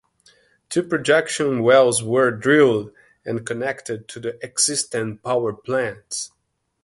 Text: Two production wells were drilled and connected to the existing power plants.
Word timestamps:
Two 0.67 0.81
production 0.81 1.61
wells 1.61 2.01
were 2.01 2.31
drilled 2.31 2.91
and 3.23 3.45
connected 3.45 4.07
to 4.07 4.19
the 4.19 4.43
existing 4.43 5.19
power 5.19 5.53
plants. 5.53 6.31